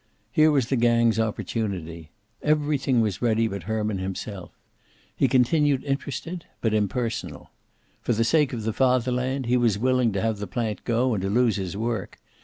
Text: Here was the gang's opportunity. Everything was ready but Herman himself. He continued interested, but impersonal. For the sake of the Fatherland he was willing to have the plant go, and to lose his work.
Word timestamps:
Here 0.31 0.49
was 0.49 0.65
the 0.65 0.77
gang's 0.77 1.19
opportunity. 1.19 2.09
Everything 2.41 3.01
was 3.01 3.21
ready 3.21 3.47
but 3.47 3.61
Herman 3.69 3.99
himself. 3.99 4.51
He 5.15 5.27
continued 5.27 5.83
interested, 5.83 6.45
but 6.59 6.73
impersonal. 6.73 7.51
For 8.01 8.13
the 8.13 8.23
sake 8.23 8.51
of 8.51 8.63
the 8.63 8.73
Fatherland 8.73 9.45
he 9.45 9.57
was 9.57 9.77
willing 9.77 10.11
to 10.13 10.21
have 10.21 10.39
the 10.39 10.47
plant 10.47 10.83
go, 10.85 11.13
and 11.13 11.21
to 11.21 11.29
lose 11.29 11.57
his 11.57 11.77
work. 11.77 12.17